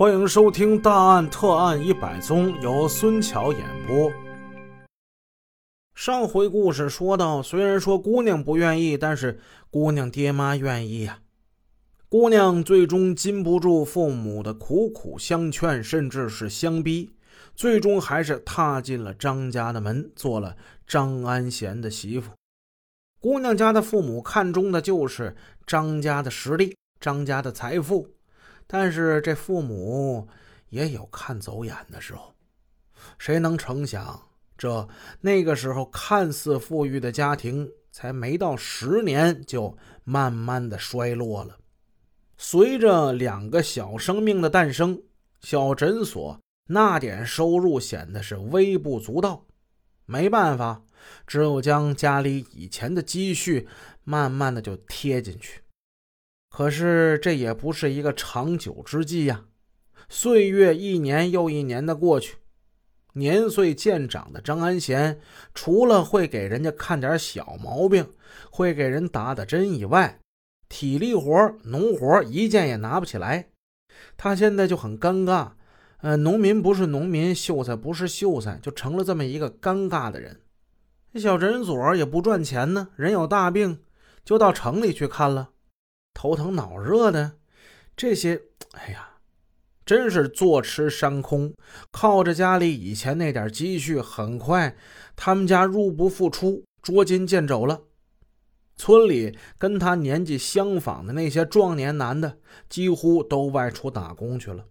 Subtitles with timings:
[0.00, 4.10] 欢迎收听《大案特案一百宗》，由孙桥演播。
[5.94, 9.38] 上回故事说到，虽然说姑娘不愿意，但是
[9.70, 11.20] 姑娘爹妈愿意呀。
[12.08, 17.14] 姑娘最终禁不住父母的苦苦相劝，甚至是相逼，
[17.54, 20.56] 最终还是踏进了张家的门，做了
[20.86, 22.30] 张安贤的媳妇。
[23.20, 25.36] 姑娘家的父母看中的就是
[25.66, 28.08] 张家的实力，张家的财富。
[28.72, 30.28] 但是这父母
[30.68, 32.32] 也有看走眼的时候，
[33.18, 34.88] 谁能成想，这
[35.20, 41.58] 那个时候看似富裕的家庭，才没到十年就慢慢的衰落了。
[42.38, 45.02] 随着两个小生命的诞生，
[45.40, 49.46] 小诊所那点收入显得是微不足道。
[50.06, 50.84] 没办法，
[51.26, 53.66] 只有将家里以前的积蓄
[54.04, 55.60] 慢慢的就贴进去。
[56.50, 59.44] 可是这也不是一个长久之计呀！
[60.08, 62.38] 岁月一年又一年的过去，
[63.12, 65.20] 年岁渐长的张安贤，
[65.54, 68.10] 除了会给人家看点小毛病，
[68.50, 70.18] 会给人打打针以外，
[70.68, 73.50] 体力活、农活一件也拿不起来。
[74.16, 75.50] 他现在就很尴尬，
[75.98, 80.40] 呃，农民不是农民，秀才不是秀才，就成了这么一个尴尬的人。
[81.14, 83.80] 小诊所也不赚钱呢，人有大病
[84.24, 85.50] 就到城里去看了。
[86.14, 87.32] 头疼脑热的，
[87.96, 89.10] 这些，哎呀，
[89.86, 91.54] 真是坐吃山空。
[91.90, 94.76] 靠着家里以前那点积蓄，很快
[95.16, 97.82] 他们家入不敷出，捉襟见肘了。
[98.76, 104.66] 村里跟他年纪相仿的那些壮年男的，几乎都外出打工去了。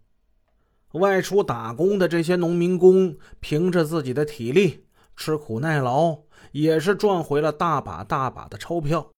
[0.93, 9.11] 外出打工的这些农民工，凭着自己的体力，吃苦耐劳，也是赚回了大把大把的钞票。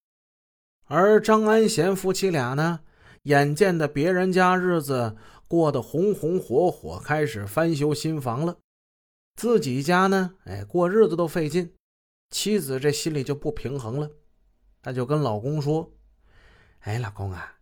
[0.93, 2.81] 而张安贤夫妻俩呢，
[3.23, 5.15] 眼见的别人家日子
[5.47, 8.57] 过得红红火火，开始翻修新房了，
[9.37, 11.73] 自己家呢，哎，过日子都费劲，
[12.29, 14.11] 妻子这心里就不平衡了，
[14.81, 15.93] 她就跟老公说
[16.83, 17.53] ：“哎，老公啊，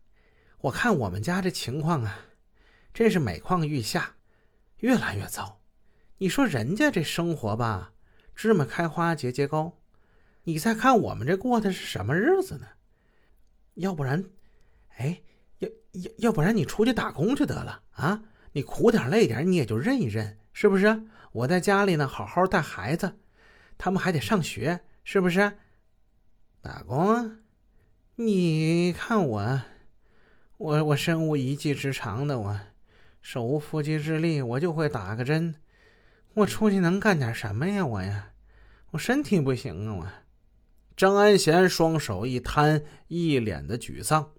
[0.61, 2.21] 我看我们家这情况啊，
[2.95, 4.15] 真是每况愈下，
[4.77, 5.61] 越来越糟。
[6.17, 7.93] 你说人家这生活吧，
[8.33, 9.77] 芝麻开花节节高，
[10.45, 12.65] 你再看我们这过的是什么日子呢？”
[13.79, 14.23] 要不然，
[14.97, 15.21] 哎，
[15.59, 18.21] 要要要不然你出去打工去得了啊！
[18.51, 21.03] 你苦点累点，你也就认一认，是不是？
[21.31, 23.17] 我在家里呢，好好带孩子，
[23.77, 25.53] 他们还得上学，是不是？
[26.61, 27.37] 打工！
[28.15, 29.61] 你看我，
[30.57, 32.59] 我我身无一技之长的，我
[33.21, 35.55] 手无缚鸡之力，我就会打个针，
[36.33, 37.85] 我出去能干点什么呀？
[37.85, 38.31] 我呀，
[38.91, 40.28] 我身体不行啊，我。
[40.99, 44.31] 张安贤双手一摊，一脸的沮丧。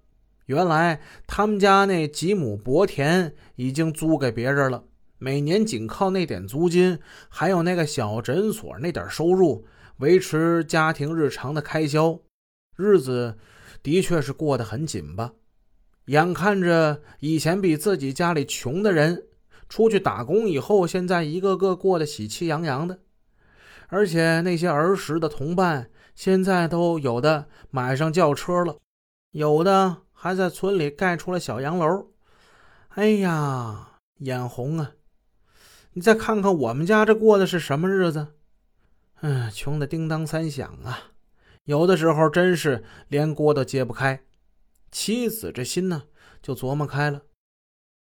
[0.44, 4.84] 原来他们家那几亩薄田已经租给别人了，
[5.16, 6.98] 每年仅靠那点租金，
[7.30, 9.64] 还有那个小诊所那点收入，
[10.00, 12.20] 维持家庭日常的开销，
[12.76, 13.38] 日子
[13.82, 15.32] 的确是过得很紧吧。
[16.08, 19.28] 眼看着以前比自己家里穷的人
[19.70, 22.98] 出去打工以后，现在一个个过得喜气洋洋的，
[23.90, 25.90] 而且那些儿时的同伴。
[26.12, 28.76] 现在都有的买上轿车了，
[29.30, 32.08] 有的还在村里盖出了小洋楼。
[32.90, 34.92] 哎呀，眼红啊！
[35.92, 38.34] 你再看看我们家这过的是什么日子？
[39.22, 41.12] 嗯，穷的叮当三响啊！
[41.64, 44.20] 有的时候真是连锅都揭不开。
[44.90, 46.02] 妻子这心呢，
[46.42, 47.22] 就琢磨开了。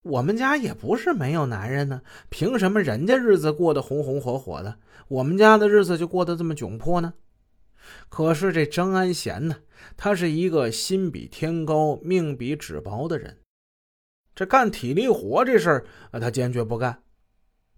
[0.03, 7.13] 我们家也不是没有男人呢，凭什么人家日子过得红红火火的，我们家的日子就过得这么窘迫呢？
[8.07, 9.57] 可是这张安贤呢，
[9.97, 13.39] 他是一个心比天高、命比纸薄的人。
[14.33, 17.03] 这干体力活这事儿，他坚决不干。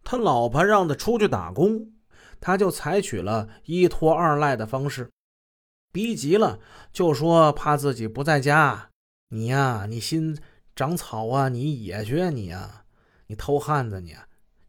[0.04, 1.92] 他老婆让他出去打工，
[2.40, 5.10] 他就采取了一拖二赖的方式。
[5.92, 6.60] 逼急了
[6.94, 8.90] 就说怕自己不在家，
[9.30, 10.38] 你呀，你心
[10.76, 12.84] 长草啊，你野去啊，你呀，
[13.28, 14.16] 你偷汉子你。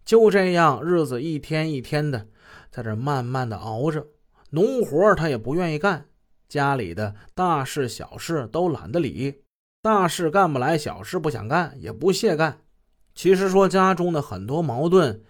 [0.05, 2.27] 就这样，日子一天一天的，
[2.71, 4.07] 在这慢慢的熬着。
[4.51, 6.07] 农活他也不愿意干，
[6.49, 9.43] 家里的大事小事都懒得理，
[9.81, 12.59] 大事干不来，小事不想干，也不屑干。
[13.15, 15.23] 其实说家中的很多矛盾，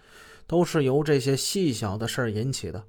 [0.47, 2.83] 都是由这些细小的事引起的。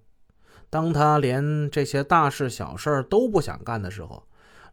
[0.70, 4.26] 当他连这些大事小事都不想干的时候，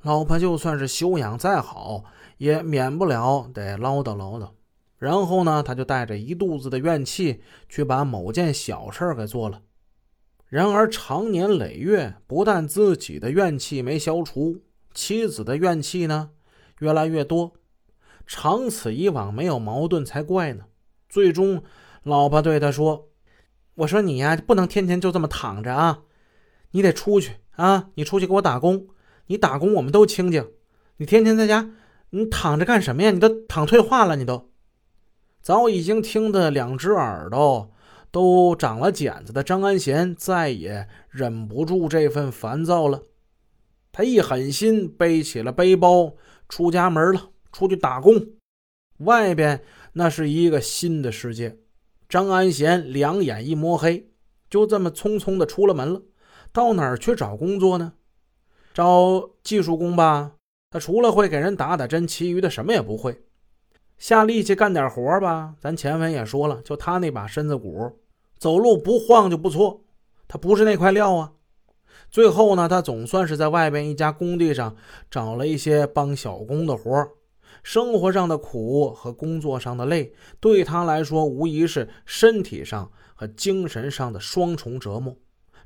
[0.04, 2.04] 老婆就算是修养再好，
[2.38, 4.50] 也免不了得唠叨唠叨。
[4.98, 9.62] 然后呢，他就带着一肚子的怨气去把某件小事给做了。
[10.48, 14.62] 然而，长年累月，不但自己的怨气没消除，
[14.94, 16.32] 妻子的怨气呢
[16.80, 17.54] 越来越多。
[18.28, 20.66] 长此以往没有矛盾才怪呢。
[21.08, 21.64] 最终，
[22.04, 23.10] 老婆对他说
[23.76, 26.02] ：“我说你呀，不能天天就这么躺着啊，
[26.72, 28.88] 你得出去啊，你出去给我打工。
[29.32, 30.46] 你打工我们都清静，
[30.98, 31.72] 你天天在家，
[32.10, 33.12] 你躺着干什么呀？
[33.12, 34.52] 你都躺退化了，你都。”
[35.42, 37.72] 早已经听得两只耳朵
[38.12, 43.04] 都长了茧子的张安贤再也忍不住这份烦躁了，
[43.94, 46.14] 他一狠心背起了背包
[46.50, 48.34] 出家门了，出去打工。
[48.98, 49.64] 外边
[49.94, 51.58] 那是一个新的世界。
[52.10, 54.12] 张安贤两眼一摸黑，
[54.50, 56.02] 就这么匆匆的出了门了。
[56.52, 57.94] 到哪儿去找工作呢？
[58.74, 60.34] 招技术工吧。
[60.70, 63.24] 他除了会给人打打针，其余的什么也不会。
[63.98, 68.00] 下力气干点活吧，咱前文也说了，就他那把身子骨，
[68.38, 69.84] 走路不晃就不错。
[70.28, 71.34] 他不是那块料啊。
[72.10, 74.76] 最后呢，他总算是在外边一家工地上
[75.10, 77.08] 找了一些帮小工的活
[77.64, 85.16] 生活上的苦和工作上的累，对他来说无疑是身体上和精神上的双重折磨。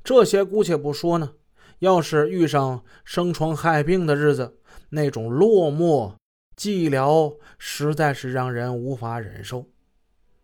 [0.03, 1.31] 这些姑且不说呢，
[1.79, 4.57] 要是遇上生疮害病的日子，
[4.89, 6.13] 那种落寞。
[6.57, 9.69] 寂寥实在是让人无法忍受。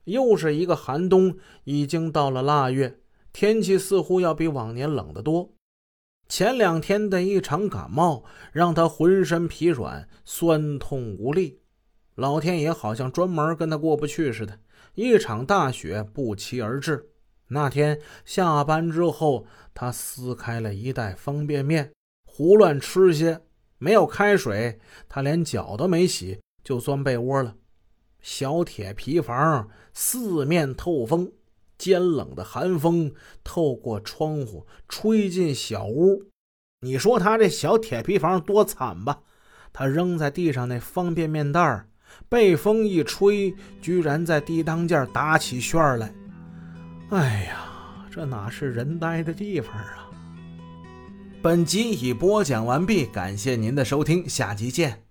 [0.03, 2.99] 又是一个寒冬，已经到了腊月，
[3.31, 5.53] 天气似乎要比往年冷得多。
[6.27, 11.61] 前两天的一场感冒，让他浑身疲软、酸痛无力。
[12.15, 14.59] 老天爷好像专门跟他过不去似的。
[14.95, 17.10] 一场大雪不期而至。
[17.53, 21.91] 那天下班之后，他撕开了一袋方便面，
[22.25, 23.41] 胡乱吃些。
[23.77, 27.55] 没有开水，他连脚都没洗就钻被窝了。
[28.21, 31.31] 小铁皮房四面透风，
[31.77, 33.11] 尖冷的寒风
[33.43, 36.23] 透过窗户吹进小屋。
[36.81, 39.23] 你说他这小铁皮房多惨吧？
[39.73, 41.87] 他扔在地上那方便面袋
[42.29, 46.13] 被风一吹，居然在地当间打起旋来。
[47.11, 47.65] 哎呀，
[48.09, 50.07] 这哪是人待的地方啊！
[51.41, 55.03] 本集已播讲完毕，感谢您的收听，下集见。